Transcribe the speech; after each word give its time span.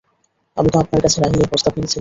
আমি 0.57 0.69
তো 0.69 0.77
আপনার 0.79 1.01
কাছে 1.01 1.17
রাহীলের 1.17 1.49
প্রস্তাব 1.51 1.71
দিয়েছিলাম। 1.71 1.89